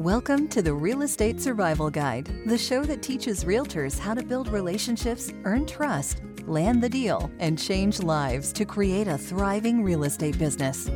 [0.00, 4.48] Welcome to the Real Estate Survival Guide, the show that teaches realtors how to build
[4.48, 10.38] relationships, earn trust, land the deal, and change lives to create a thriving real estate
[10.38, 10.88] business.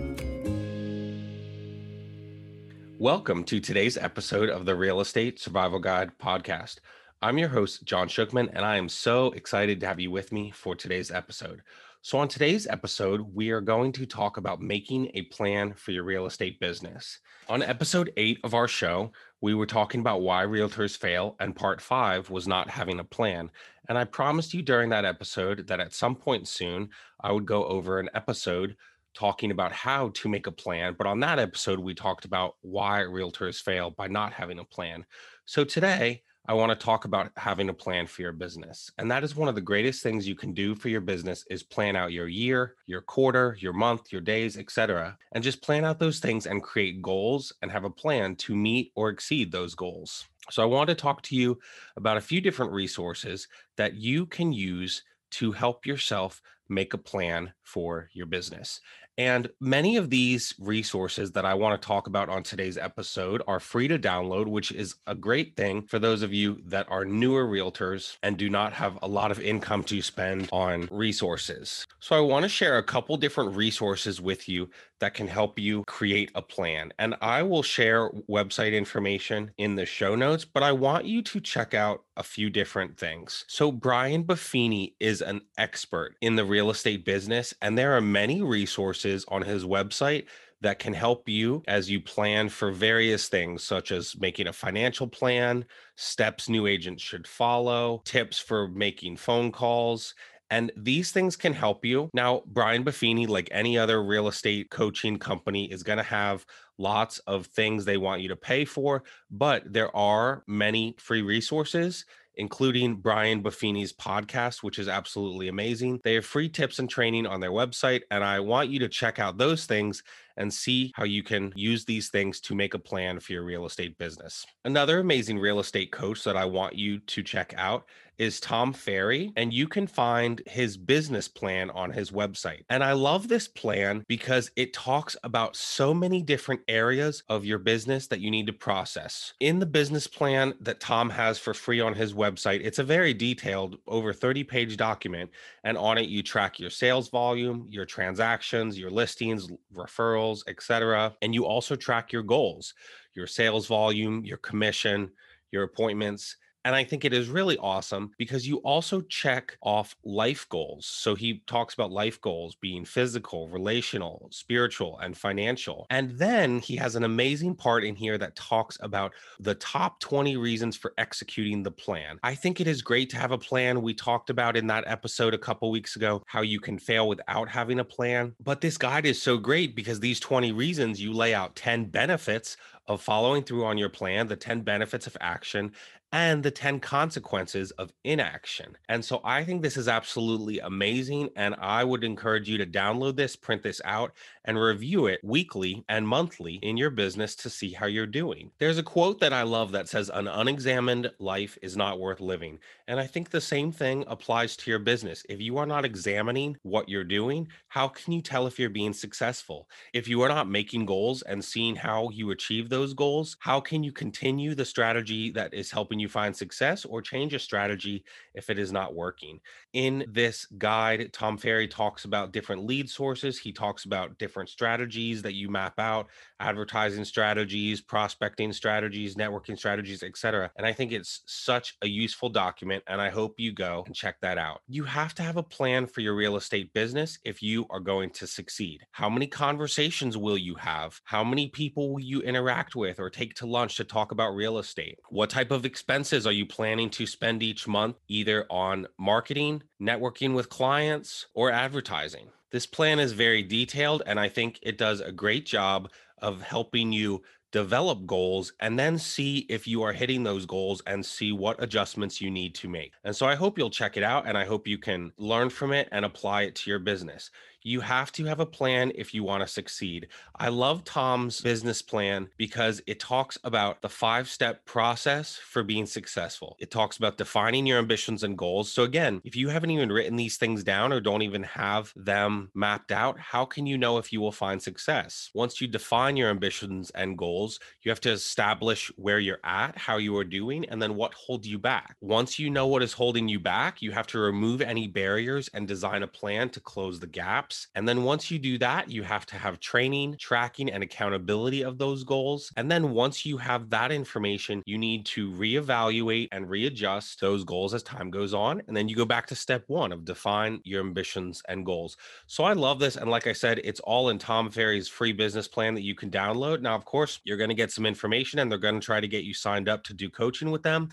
[2.98, 6.78] Welcome to today's episode of the Real Estate Survival Guide podcast.
[7.20, 10.50] I'm your host, John Shookman, and I am so excited to have you with me
[10.50, 11.60] for today's episode.
[12.04, 16.04] So, on today's episode, we are going to talk about making a plan for your
[16.04, 17.18] real estate business.
[17.48, 21.80] On episode eight of our show, we were talking about why realtors fail, and part
[21.80, 23.50] five was not having a plan.
[23.88, 26.90] And I promised you during that episode that at some point soon,
[27.22, 28.76] I would go over an episode
[29.14, 30.96] talking about how to make a plan.
[30.98, 35.06] But on that episode, we talked about why realtors fail by not having a plan.
[35.46, 38.90] So today, I want to talk about having a plan for your business.
[38.98, 41.62] And that is one of the greatest things you can do for your business is
[41.62, 45.16] plan out your year, your quarter, your month, your days, etc.
[45.32, 48.92] And just plan out those things and create goals and have a plan to meet
[48.94, 50.26] or exceed those goals.
[50.50, 51.58] So I want to talk to you
[51.96, 53.48] about a few different resources
[53.78, 58.80] that you can use to help yourself make a plan for your business.
[59.16, 63.60] And many of these resources that I want to talk about on today's episode are
[63.60, 67.46] free to download, which is a great thing for those of you that are newer
[67.46, 71.86] realtors and do not have a lot of income to spend on resources.
[72.00, 74.68] So I want to share a couple different resources with you
[75.04, 76.90] that can help you create a plan.
[76.98, 81.40] And I will share website information in the show notes, but I want you to
[81.40, 83.44] check out a few different things.
[83.46, 88.40] So, Brian Buffini is an expert in the real estate business, and there are many
[88.40, 90.24] resources on his website
[90.62, 95.06] that can help you as you plan for various things, such as making a financial
[95.06, 95.66] plan,
[95.96, 100.14] steps new agents should follow, tips for making phone calls,
[100.50, 102.10] and these things can help you.
[102.14, 106.44] Now, Brian Buffini, like any other real estate coaching company, is going to have
[106.78, 112.04] lots of things they want you to pay for, but there are many free resources
[112.36, 116.00] including Brian Buffini's podcast, which is absolutely amazing.
[116.02, 119.18] They have free tips and training on their website, and I want you to check
[119.18, 120.02] out those things
[120.36, 123.66] and see how you can use these things to make a plan for your real
[123.66, 124.46] estate business.
[124.64, 127.86] Another amazing real estate coach that I want you to check out
[128.18, 132.62] is Tom Ferry, and you can find his business plan on his website.
[132.70, 137.58] And I love this plan because it talks about so many different areas of your
[137.58, 139.34] business that you need to process.
[139.40, 143.14] In the business plan that Tom has for free on his website, it's a very
[143.14, 145.30] detailed, over 30 page document.
[145.64, 151.14] And on it, you track your sales volume, your transactions, your listings, referrals, etc.
[151.22, 152.74] And you also track your goals,
[153.14, 155.10] your sales volume, your commission,
[155.52, 160.48] your appointments and I think it is really awesome because you also check off life
[160.48, 160.86] goals.
[160.86, 165.86] So he talks about life goals being physical, relational, spiritual, and financial.
[165.90, 170.36] And then he has an amazing part in here that talks about the top 20
[170.36, 172.18] reasons for executing the plan.
[172.22, 173.82] I think it is great to have a plan.
[173.82, 177.48] We talked about in that episode a couple weeks ago how you can fail without
[177.48, 178.34] having a plan.
[178.42, 182.56] But this guide is so great because these 20 reasons you lay out 10 benefits
[182.86, 185.72] of following through on your plan, the 10 benefits of action,
[186.14, 188.76] and the 10 consequences of inaction.
[188.88, 191.30] And so I think this is absolutely amazing.
[191.34, 194.12] And I would encourage you to download this, print this out,
[194.44, 198.52] and review it weekly and monthly in your business to see how you're doing.
[198.60, 202.60] There's a quote that I love that says, An unexamined life is not worth living.
[202.86, 205.24] And I think the same thing applies to your business.
[205.28, 208.92] If you are not examining what you're doing, how can you tell if you're being
[208.92, 209.68] successful?
[209.92, 213.82] If you are not making goals and seeing how you achieve those goals, how can
[213.82, 216.08] you continue the strategy that is helping you?
[216.14, 218.04] find success or change a strategy
[218.34, 219.40] if it is not working.
[219.72, 223.36] In this guide, Tom Ferry talks about different lead sources.
[223.36, 226.08] He talks about different strategies that you map out,
[226.44, 230.50] advertising strategies, prospecting strategies, networking strategies, etc.
[230.56, 234.20] And I think it's such a useful document and I hope you go and check
[234.20, 234.60] that out.
[234.68, 238.10] You have to have a plan for your real estate business if you are going
[238.10, 238.84] to succeed.
[238.92, 241.00] How many conversations will you have?
[241.04, 244.58] How many people will you interact with or take to lunch to talk about real
[244.58, 244.98] estate?
[245.08, 250.34] What type of expenses are you planning to spend each month, either on marketing, networking
[250.34, 252.28] with clients, or advertising?
[252.54, 256.92] This plan is very detailed, and I think it does a great job of helping
[256.92, 257.22] you
[257.54, 262.20] develop goals and then see if you are hitting those goals and see what adjustments
[262.20, 262.92] you need to make.
[263.04, 265.72] And so I hope you'll check it out and I hope you can learn from
[265.72, 267.30] it and apply it to your business.
[267.66, 270.08] You have to have a plan if you want to succeed.
[270.36, 275.86] I love Tom's business plan because it talks about the five step process for being
[275.86, 276.58] successful.
[276.60, 278.70] It talks about defining your ambitions and goals.
[278.70, 282.50] So, again, if you haven't even written these things down or don't even have them
[282.52, 285.30] mapped out, how can you know if you will find success?
[285.32, 289.96] Once you define your ambitions and goals, you have to establish where you're at, how
[289.96, 291.96] you are doing, and then what holds you back.
[292.02, 295.66] Once you know what is holding you back, you have to remove any barriers and
[295.66, 297.53] design a plan to close the gaps.
[297.74, 301.78] And then once you do that, you have to have training, tracking, and accountability of
[301.78, 302.52] those goals.
[302.56, 307.74] And then once you have that information, you need to reevaluate and readjust those goals
[307.74, 308.62] as time goes on.
[308.66, 311.96] And then you go back to step one of define your ambitions and goals.
[312.26, 312.96] So I love this.
[312.96, 316.10] And like I said, it's all in Tom Ferry's free business plan that you can
[316.10, 316.60] download.
[316.60, 319.08] Now, of course, you're going to get some information and they're going to try to
[319.08, 320.88] get you signed up to do coaching with them.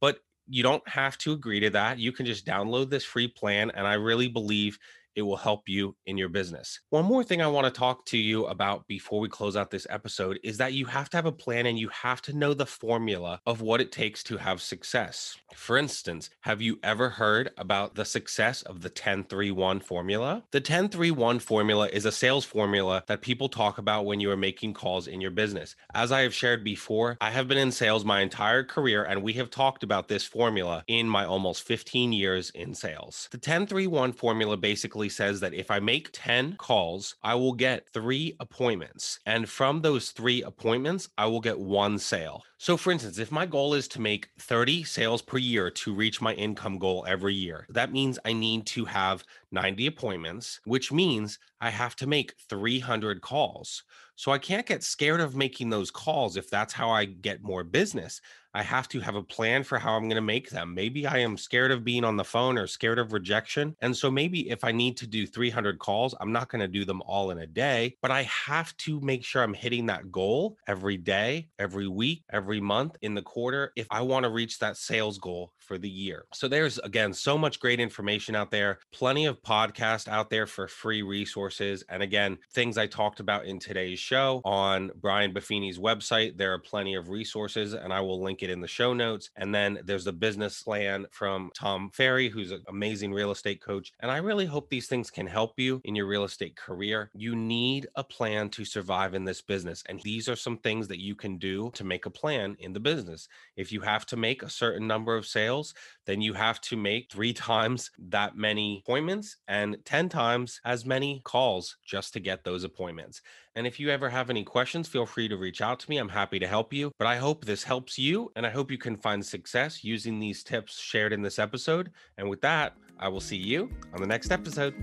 [0.00, 1.98] But you don't have to agree to that.
[1.98, 3.70] You can just download this free plan.
[3.74, 4.78] And I really believe
[5.16, 6.80] it will help you in your business.
[6.90, 9.86] One more thing I want to talk to you about before we close out this
[9.90, 12.66] episode is that you have to have a plan and you have to know the
[12.66, 15.36] formula of what it takes to have success.
[15.54, 20.44] For instance, have you ever heard about the success of the 1031 formula?
[20.50, 24.74] The 1031 formula is a sales formula that people talk about when you are making
[24.74, 25.74] calls in your business.
[25.94, 29.32] As I have shared before, I have been in sales my entire career and we
[29.34, 33.28] have talked about this formula in my almost 15 years in sales.
[33.30, 38.36] The 1031 formula basically says that if I make 10 calls, I will get three
[38.40, 39.20] appointments.
[39.26, 42.42] And from those three appointments, I will get one sale.
[42.58, 46.20] So, for instance, if my goal is to make 30 sales per year to reach
[46.20, 51.38] my income goal every year, that means I need to have 90 appointments, which means
[51.60, 53.84] I have to make 300 calls.
[54.16, 57.64] So, I can't get scared of making those calls if that's how I get more
[57.64, 58.20] business.
[58.54, 60.72] I have to have a plan for how I'm going to make them.
[60.74, 63.76] Maybe I am scared of being on the phone or scared of rejection.
[63.82, 66.86] And so maybe if I need to do 300 calls, I'm not going to do
[66.86, 70.56] them all in a day, but I have to make sure I'm hitting that goal
[70.66, 74.78] every day, every week, every month, in the quarter if I want to reach that
[74.78, 76.26] sales goal for the year.
[76.32, 80.66] So there's again so much great information out there, plenty of podcasts out there for
[80.66, 81.45] free resources.
[81.88, 86.36] And again, things I talked about in today's show on Brian Buffini's website.
[86.36, 89.30] There are plenty of resources, and I will link it in the show notes.
[89.36, 93.92] And then there's the business plan from Tom Ferry, who's an amazing real estate coach.
[94.00, 97.10] And I really hope these things can help you in your real estate career.
[97.14, 99.82] You need a plan to survive in this business.
[99.88, 102.80] And these are some things that you can do to make a plan in the
[102.80, 103.28] business.
[103.56, 105.74] If you have to make a certain number of sales,
[106.06, 111.20] then you have to make three times that many appointments and 10 times as many
[111.36, 113.20] calls just to get those appointments.
[113.56, 115.98] And if you ever have any questions, feel free to reach out to me.
[115.98, 116.92] I'm happy to help you.
[116.98, 120.42] But I hope this helps you, and I hope you can find success using these
[120.42, 121.90] tips shared in this episode.
[122.16, 124.74] And with that, I will see you on the next episode.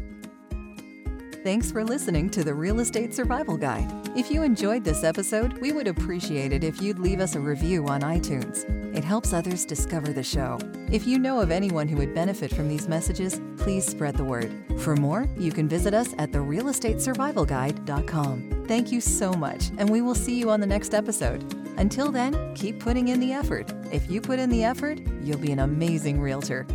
[1.44, 3.90] Thanks for listening to the Real Estate Survival Guide.
[4.16, 7.88] If you enjoyed this episode, we would appreciate it if you'd leave us a review
[7.88, 8.83] on iTunes.
[9.04, 10.58] It helps others discover the show.
[10.90, 14.64] If you know of anyone who would benefit from these messages, please spread the word.
[14.80, 18.64] For more, you can visit us at therealestatesurvivalguide.com.
[18.66, 21.44] Thank you so much, and we will see you on the next episode.
[21.78, 23.74] Until then, keep putting in the effort.
[23.92, 26.66] If you put in the effort, you'll be an amazing realtor.